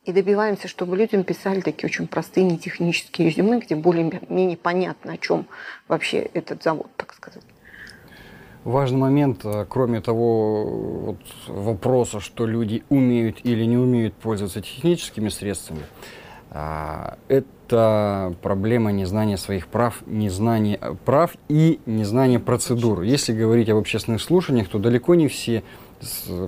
и 0.06 0.12
добиваемся, 0.12 0.68
чтобы 0.68 0.96
людям 0.96 1.24
писали 1.24 1.62
такие 1.62 1.88
очень 1.88 2.08
простые 2.08 2.46
нетехнические 2.46 3.30
резюме, 3.30 3.60
где 3.60 3.76
более-менее 3.76 4.58
понятно, 4.58 5.14
о 5.14 5.18
чем 5.18 5.48
вообще 5.88 6.20
этот 6.34 6.64
завод, 6.64 6.88
так 6.96 7.14
сказать. 7.14 7.44
Важный 8.64 8.98
момент, 8.98 9.46
э, 9.46 9.66
кроме 9.70 10.02
того 10.02 10.66
вот, 10.66 11.18
вопроса, 11.48 12.20
что 12.20 12.48
люди 12.48 12.84
умеют 12.90 13.40
или 13.44 13.64
не 13.66 13.78
умеют 13.78 14.16
пользоваться 14.16 14.62
техническими 14.62 15.30
средствами, 15.30 15.84
а, 16.50 17.18
это 17.28 18.36
проблема 18.42 18.92
незнания 18.92 19.38
своих 19.38 19.68
прав, 19.68 20.02
незнания 20.06 20.80
прав 21.04 21.36
и 21.50 21.80
незнания 21.86 22.40
процедур. 22.40 23.02
Если 23.02 23.34
говорить 23.34 23.70
об 23.70 23.78
общественных 23.78 24.22
слушаниях, 24.22 24.70
то 24.70 24.80
далеко 24.80 25.16
не 25.16 25.28
все 25.28 25.64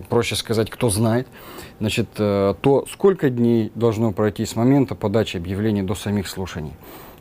проще 0.10 0.36
сказать, 0.36 0.70
кто 0.70 0.90
знает, 0.90 1.28
значит, 1.80 2.08
э, 2.18 2.54
то 2.62 2.86
сколько 2.92 3.30
дней 3.30 3.72
должно 3.76 4.12
пройти 4.12 4.46
с 4.46 4.56
момента 4.56 4.96
подачи 4.96 5.38
объявления 5.38 5.84
до 5.84 5.96
самих 5.96 6.28
слушаний. 6.28 6.74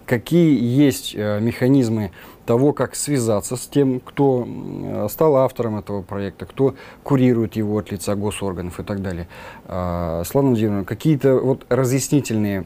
какие 0.07 0.59
есть 0.62 1.14
э, 1.16 1.40
механизмы 1.40 2.12
того, 2.47 2.73
как 2.73 2.95
связаться 2.95 3.57
с 3.57 3.66
тем, 3.66 3.99
кто 4.00 4.47
стал 5.11 5.37
автором 5.37 5.78
этого 5.78 6.02
проекта, 6.02 6.47
кто 6.47 6.76
курирует 7.02 7.57
его 7.57 7.76
от 7.78 7.90
лица 7.90 8.14
госорганов 8.14 8.78
и 8.78 8.85
так 8.85 9.02
далее. 9.02 9.26
А, 9.64 10.23
Слава 10.25 10.47
Владимировна, 10.47 10.85
какие-то 10.85 11.35
вот 11.40 11.66
разъяснительные 11.69 12.64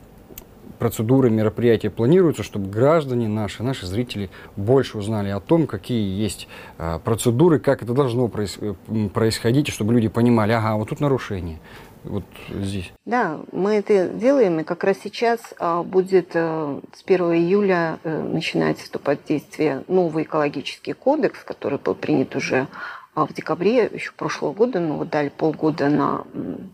процедуры, 0.80 1.30
мероприятия 1.30 1.90
планируются, 1.90 2.42
чтобы 2.42 2.68
граждане 2.68 3.28
наши, 3.28 3.62
наши 3.62 3.86
зрители 3.86 4.30
больше 4.56 4.98
узнали 4.98 5.28
о 5.28 5.38
том, 5.38 5.68
какие 5.68 6.20
есть 6.20 6.48
а, 6.78 6.98
процедуры, 6.98 7.60
как 7.60 7.82
это 7.82 7.92
должно 7.92 8.28
происходить, 8.28 9.68
и 9.68 9.72
чтобы 9.72 9.92
люди 9.92 10.08
понимали, 10.08 10.52
ага, 10.52 10.74
вот 10.76 10.88
тут 10.88 11.00
нарушение, 11.00 11.60
вот 12.02 12.24
здесь? 12.48 12.92
Да, 13.04 13.40
мы 13.52 13.74
это 13.74 14.08
делаем, 14.08 14.60
и 14.60 14.64
как 14.64 14.82
раз 14.82 14.96
сейчас 15.04 15.40
а, 15.58 15.82
будет 15.82 16.30
э, 16.34 16.80
с 16.94 17.04
1 17.04 17.20
июля 17.34 17.98
э, 18.02 18.22
начинать 18.22 18.78
вступать 18.78 19.20
в 19.20 19.28
действие 19.28 19.84
новый 19.86 20.24
экологический 20.24 20.94
кодекс, 20.94 21.44
который 21.44 21.78
был 21.78 21.94
принят 21.94 22.34
уже 22.34 22.68
а, 23.14 23.26
в 23.26 23.32
декабре 23.32 23.90
еще 23.92 24.12
прошлого 24.12 24.52
года, 24.52 24.80
но 24.80 24.96
вот 24.96 25.10
дали 25.10 25.28
полгода 25.28 25.88
на 25.88 26.24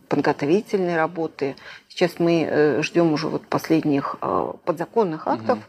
подготовительные 0.08 0.96
работы. 0.96 1.56
Сейчас 1.88 2.18
мы 2.18 2.46
э, 2.48 2.82
ждем 2.82 3.12
уже 3.12 3.28
вот 3.28 3.46
последних 3.46 4.16
а, 4.20 4.54
подзаконных 4.64 5.26
актов, 5.26 5.58
угу. 5.58 5.66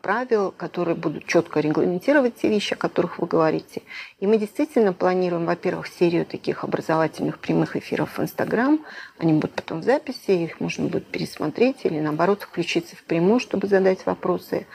Правил, 0.00 0.50
которые 0.50 0.94
будут 0.94 1.26
четко 1.26 1.60
регламентировать 1.60 2.36
те 2.36 2.48
вещи, 2.48 2.72
о 2.72 2.76
которых 2.76 3.18
вы 3.18 3.26
говорите. 3.26 3.82
И 4.18 4.26
мы 4.26 4.38
действительно 4.38 4.94
планируем, 4.94 5.44
во-первых, 5.44 5.88
серию 5.88 6.24
таких 6.24 6.64
образовательных 6.64 7.38
прямых 7.38 7.76
эфиров 7.76 8.16
в 8.16 8.22
Инстаграм. 8.22 8.80
Они 9.18 9.34
будут 9.34 9.52
потом 9.52 9.80
в 9.80 9.84
записи, 9.84 10.30
их 10.30 10.58
можно 10.58 10.86
будет 10.86 11.06
пересмотреть 11.06 11.84
или, 11.84 12.00
наоборот, 12.00 12.44
включиться 12.44 12.96
в 12.96 13.02
прямую, 13.04 13.40
чтобы 13.40 13.66
задать 13.66 14.06
вопросы. 14.06 14.66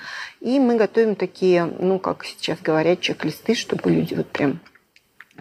И 0.42 0.60
мы 0.60 0.76
готовим 0.76 1.16
такие, 1.16 1.66
ну, 1.66 1.98
как 1.98 2.24
сейчас 2.24 2.60
говорят, 2.60 3.02
чек-листы, 3.02 3.56
чтобы 3.56 3.90
люди 3.90 4.14
вот 4.14 4.28
прям 4.28 4.60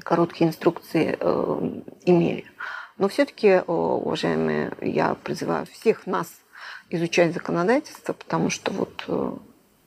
короткие 0.03 0.49
инструкции 0.49 1.17
э, 1.19 1.71
имели. 2.05 2.45
Но 2.99 3.09
все-таки, 3.09 3.61
уважаемые, 3.67 4.73
я 4.81 5.15
призываю 5.15 5.67
всех 5.67 6.07
нас 6.07 6.29
изучать 6.91 7.33
законодательство, 7.33 8.13
потому 8.13 8.51
что 8.51 8.73
вот 8.73 9.05
э, 9.07 9.33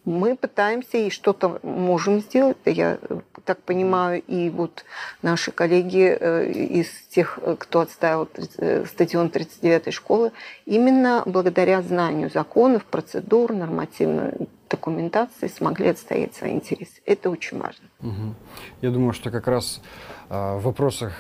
мы 0.06 0.36
пытаемся 0.36 0.98
и 0.98 1.10
что-то 1.10 1.60
можем 1.64 2.22
сделать. 2.22 2.58
Я 2.66 3.00
так 3.46 3.62
понимаю, 3.64 4.22
и 4.22 4.50
вот 4.50 4.86
наши 5.22 5.52
коллеги 5.52 6.18
э, 6.20 6.52
из 6.52 6.90
тех, 7.10 7.40
кто 7.60 7.82
отставил 7.82 8.30
э, 8.58 8.86
стадион 8.86 9.28
39-й 9.28 9.92
школы, 9.92 10.32
именно 10.66 11.24
благодаря 11.26 11.82
знанию 11.82 12.30
законов, 12.30 12.86
процедур, 12.86 13.54
нормативной 13.54 14.48
документации 14.72 15.48
смогли 15.48 15.90
отстоять 15.90 16.34
свои 16.34 16.54
интересы. 16.54 17.02
Это 17.06 17.30
очень 17.30 17.60
важно. 17.60 17.86
Угу. 18.00 18.36
Я 18.82 18.90
думаю, 18.90 19.14
что 19.14 19.30
как 19.30 19.48
раз 19.48 19.82
э, 20.30 20.58
в 20.58 20.64
вопросах 20.64 21.14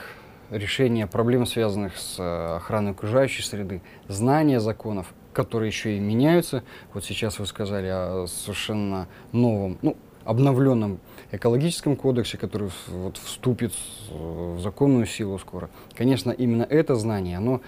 решения 0.50 1.05
проблем, 1.08 1.46
связанных 1.46 1.98
с 1.98 2.55
охраной 2.55 2.91
окружающей 2.91 3.43
среды, 3.43 3.81
знание 4.08 4.60
законов 4.60 5.13
которые 5.34 5.70
еще 5.70 5.98
и 5.98 6.00
меняются. 6.00 6.63
Вот 6.93 7.03
сейчас 7.05 7.39
вы 7.39 7.46
сказали 7.46 7.88
о 7.88 8.25
совершенно 8.27 9.08
новом, 9.31 9.77
ну, 9.81 9.96
обновленном 10.24 11.00
экологическом 11.31 11.96
кодексе, 11.96 12.38
который 12.38 12.70
вот 12.88 13.17
вступит 13.17 13.74
в 14.10 14.60
законную 14.60 15.05
силу 15.05 15.39
скоро. 15.39 15.70
Конечно, 15.96 16.31
именно 16.31 16.63
это 16.63 16.96
знание, 16.96 17.38
оно 17.38 17.62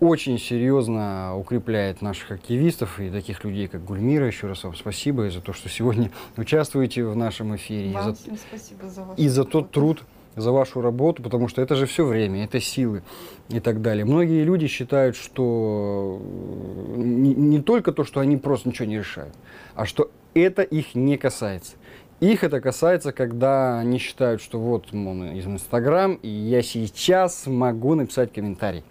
очень 0.00 0.38
серьезно 0.38 1.36
укрепляет 1.36 2.02
наших 2.02 2.30
активистов 2.32 3.00
и 3.00 3.10
таких 3.10 3.44
людей, 3.44 3.68
как 3.68 3.84
Гульмира. 3.84 4.26
Еще 4.26 4.46
раз 4.46 4.64
вам 4.64 4.74
спасибо 4.74 5.30
за 5.30 5.40
то, 5.40 5.52
что 5.52 5.68
сегодня 5.68 6.10
участвуете 6.36 7.04
в 7.04 7.16
нашем 7.16 7.56
эфире. 7.56 7.92
Вам 7.92 8.12
и 8.12 8.14
за, 8.14 8.36
спасибо 8.36 8.88
за 8.88 9.06
И 9.16 9.28
за 9.28 9.44
тот 9.44 9.70
труд, 9.70 10.04
за 10.36 10.52
вашу 10.52 10.80
работу, 10.80 11.22
потому 11.22 11.48
что 11.48 11.62
это 11.62 11.74
же 11.74 11.86
все 11.86 12.04
время, 12.04 12.44
это 12.44 12.60
силы 12.60 13.02
и 13.48 13.60
так 13.60 13.82
далее. 13.82 14.04
Многие 14.04 14.44
люди 14.44 14.66
считают, 14.66 15.16
что 15.16 16.20
э, 16.20 16.94
не, 16.96 17.34
не 17.34 17.60
только 17.60 17.92
то, 17.92 18.04
что 18.04 18.20
они 18.20 18.36
просто 18.36 18.68
ничего 18.68 18.86
не 18.86 18.98
решают, 18.98 19.34
а 19.74 19.84
что 19.84 20.10
это 20.34 20.62
их 20.62 20.94
не 20.94 21.16
касается. 21.16 21.74
Их 22.20 22.42
это 22.42 22.60
касается, 22.60 23.12
когда 23.12 23.78
они 23.78 23.98
считают, 23.98 24.42
что 24.42 24.58
вот, 24.58 24.92
мол, 24.92 25.22
из 25.36 25.46
Инстаграм, 25.46 26.14
и 26.14 26.28
я 26.28 26.62
сейчас 26.62 27.46
могу 27.46 27.94
написать 27.94 28.32
комментарий. 28.32 28.82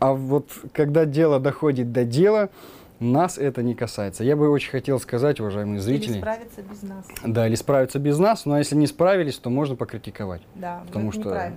А 0.00 0.12
вот 0.12 0.50
когда 0.72 1.04
дело 1.04 1.38
доходит 1.38 1.92
до 1.92 2.04
дела, 2.04 2.50
нас 2.98 3.38
это 3.38 3.62
не 3.62 3.74
касается. 3.74 4.24
Я 4.24 4.36
бы 4.36 4.50
очень 4.50 4.70
хотел 4.70 4.98
сказать, 4.98 5.40
уважаемые 5.40 5.80
зрители... 5.80 6.12
Или 6.12 6.18
справиться 6.18 6.62
без 6.62 6.82
нас. 6.82 7.06
Да, 7.24 7.46
или 7.46 7.54
справиться 7.54 7.98
без 7.98 8.18
нас, 8.18 8.44
но 8.44 8.58
если 8.58 8.76
не 8.76 8.86
справились, 8.86 9.36
то 9.36 9.50
можно 9.50 9.76
покритиковать. 9.76 10.42
Да, 10.54 10.82
потому 10.86 11.12
что, 11.12 11.52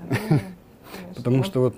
потому 1.15 1.43
что 1.43 1.61
вот 1.61 1.75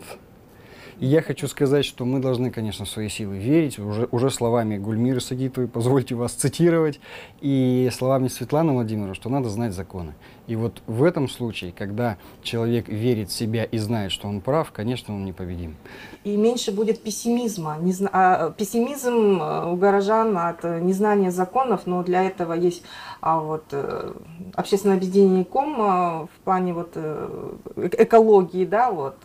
и 1.00 1.08
я 1.08 1.22
хочу 1.22 1.48
сказать, 1.48 1.84
что 1.84 2.06
мы 2.06 2.20
должны, 2.20 2.52
конечно, 2.52 2.86
в 2.86 2.90
свои 2.90 3.10
силы 3.10 3.38
верить. 3.38 3.78
Уже, 3.80 4.08
уже 4.12 4.30
словами 4.30 4.78
Гульмиры 4.78 5.20
Сагитовой, 5.20 5.68
позвольте 5.68 6.16
вас 6.16 6.32
цитировать, 6.32 7.02
и 7.42 7.90
словами 7.92 8.30
Светланы 8.30 8.72
Владимировны, 8.72 9.14
что 9.14 9.30
надо 9.30 9.50
знать 9.50 9.74
законы. 9.74 10.14
И 10.48 10.56
вот 10.56 10.82
в 10.88 11.04
этом 11.04 11.28
случае, 11.28 11.72
когда 11.72 12.18
человек 12.44 12.88
верит 12.88 13.30
в 13.30 13.34
себя 13.34 13.64
и 13.64 13.78
знает, 13.78 14.12
что 14.12 14.28
он 14.28 14.42
прав, 14.42 14.72
конечно, 14.72 15.16
он 15.16 15.26
непобедим. 15.26 15.76
И 16.24 16.36
меньше 16.38 16.72
будет 16.72 17.02
пессимизма. 17.02 17.78
Не, 17.80 17.94
а, 18.12 18.52
пессимизм 18.52 19.42
э, 19.42 19.72
у 19.72 19.76
горожан 19.76 20.38
от 20.38 20.64
незнания 20.64 21.32
законов, 21.32 21.86
но 21.86 22.04
для 22.04 22.24
этого 22.24 22.54
есть 22.54 22.84
а 23.26 23.40
вот 23.40 23.66
э, 23.72 24.14
общественное 24.54 24.98
объединение 24.98 25.46
КОМ 25.46 25.82
э, 25.82 26.28
в 26.28 26.40
плане 26.44 26.76
вот 26.76 26.92
э, 26.94 27.58
экологии, 27.98 28.66
да, 28.66 28.92
вот 28.92 29.18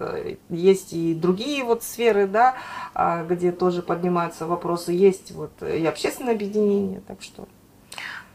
есть 0.48 0.94
и 0.94 1.14
другие 1.14 1.64
вот 1.64 1.82
сферы, 1.82 2.26
да, 2.26 2.54
а, 2.94 3.24
где 3.24 3.52
тоже 3.52 3.82
поднимаются 3.82 4.46
вопросы, 4.46 4.92
есть 4.92 5.32
вот 5.32 5.50
и 5.62 5.84
общественное 5.84 6.32
объединение, 6.32 7.02
так 7.06 7.20
что. 7.20 7.46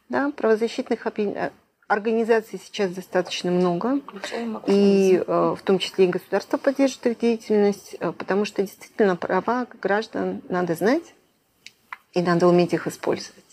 Да, 0.08 0.32
правозащитных 0.38 1.08
Организаций 1.88 2.60
сейчас 2.64 2.92
достаточно 2.92 3.52
много, 3.52 4.02
и 4.66 5.24
в 5.28 5.60
том 5.64 5.78
числе 5.80 6.06
и 6.06 6.10
государство 6.10 6.58
поддерживает 6.58 7.06
их 7.06 7.20
деятельность, 7.20 7.96
потому 8.00 8.46
что 8.46 8.64
действительно 8.64 9.16
права 9.16 9.68
граждан 9.82 10.42
надо 10.50 10.74
знать 10.74 11.14
и 12.14 12.22
надо 12.22 12.48
уметь 12.48 12.74
их 12.74 12.88
использовать 12.88 13.46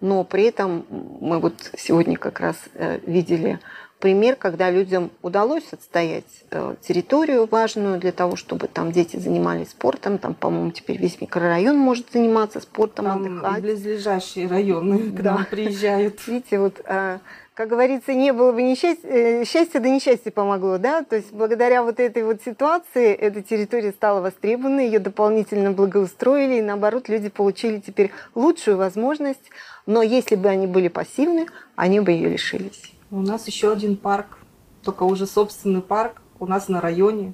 но 0.00 0.24
при 0.24 0.44
этом 0.44 0.86
мы 0.90 1.38
вот 1.40 1.54
сегодня 1.76 2.16
как 2.16 2.40
раз 2.40 2.56
э, 2.74 3.00
видели 3.04 3.58
пример, 3.98 4.36
когда 4.36 4.70
людям 4.70 5.10
удалось 5.22 5.72
отстоять 5.72 6.44
э, 6.50 6.76
территорию 6.80 7.48
важную 7.50 7.98
для 7.98 8.12
того, 8.12 8.36
чтобы 8.36 8.68
там 8.68 8.92
дети 8.92 9.16
занимались 9.16 9.70
спортом. 9.70 10.18
Там, 10.18 10.34
по-моему, 10.34 10.70
теперь 10.70 10.98
весь 10.98 11.20
микрорайон 11.20 11.76
может 11.76 12.12
заниматься 12.12 12.60
спортом, 12.60 13.06
там 13.06 13.22
отдыхать. 13.22 13.62
близлежащие 13.62 14.46
районы 14.46 15.10
к 15.16 15.20
нам 15.20 15.44
приезжают. 15.46 16.24
Видите, 16.28 16.60
вот 16.60 16.80
э, 16.84 17.18
как 17.58 17.70
говорится, 17.70 18.14
не 18.14 18.32
было 18.32 18.52
бы 18.52 18.62
несчастья, 18.62 19.44
счастья, 19.44 19.80
да 19.80 19.88
несчастье 19.88 20.30
помогло, 20.30 20.78
да, 20.78 21.02
то 21.02 21.16
есть 21.16 21.32
благодаря 21.32 21.82
вот 21.82 21.98
этой 21.98 22.22
вот 22.22 22.40
ситуации 22.44 23.12
эта 23.12 23.42
территория 23.42 23.90
стала 23.90 24.20
востребованной, 24.20 24.86
ее 24.86 25.00
дополнительно 25.00 25.72
благоустроили, 25.72 26.60
и 26.60 26.62
наоборот, 26.62 27.08
люди 27.08 27.28
получили 27.28 27.80
теперь 27.80 28.12
лучшую 28.36 28.76
возможность 28.76 29.50
но 29.88 30.02
если 30.02 30.36
бы 30.36 30.50
они 30.50 30.66
были 30.66 30.88
пассивны, 30.88 31.46
они 31.74 32.00
бы 32.00 32.12
ее 32.12 32.28
лишились. 32.28 32.92
У 33.10 33.22
нас 33.22 33.46
еще 33.46 33.72
один 33.72 33.96
парк, 33.96 34.38
только 34.84 35.04
уже 35.04 35.26
собственный 35.26 35.80
парк 35.80 36.20
у 36.38 36.46
нас 36.46 36.68
на 36.68 36.82
районе. 36.82 37.32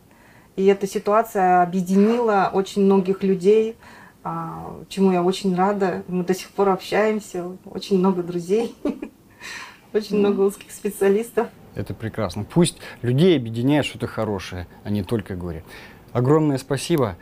И 0.54 0.64
эта 0.66 0.87
ситуация 0.87 1.62
объединила 1.62 2.50
очень 2.52 2.84
многих 2.84 3.24
людей, 3.24 3.76
а, 4.22 4.72
чему 4.88 5.10
я 5.10 5.24
очень 5.24 5.56
рада. 5.56 6.04
Мы 6.06 6.22
до 6.22 6.32
сих 6.32 6.48
пор 6.50 6.68
общаемся, 6.68 7.44
очень 7.64 7.98
много 7.98 8.22
друзей, 8.22 8.76
очень 9.94 10.18
много 10.18 10.40
узких 10.40 10.70
специалистов. 10.70 11.48
Это 11.74 11.94
прекрасно. 11.94 12.44
Пусть 12.44 12.78
людей 13.02 13.37
объединяет 13.37 13.87
что-то 13.87 14.07
хорошее, 14.07 14.66
а 14.85 14.90
не 14.90 15.02
только 15.02 15.35
горе. 15.35 15.64
Огромное 16.12 16.59
спасибо. 16.59 17.16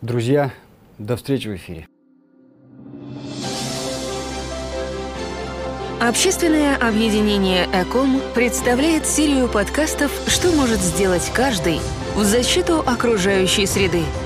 Друзья, 0.00 0.52
до 0.98 1.16
встречи 1.16 1.48
в 1.48 1.56
эфире. 1.56 1.86
Общественное 6.00 6.76
объединение 6.76 7.66
«Эком» 7.72 8.20
представляет 8.34 9.06
серию 9.06 9.48
подкастов 9.48 10.12
«Что 10.26 10.52
может 10.52 10.80
сделать 10.80 11.30
каждый» 11.34 11.80
в 12.14 12.24
защиту 12.24 12.80
окружающей 12.80 13.64
среды– 13.64 14.02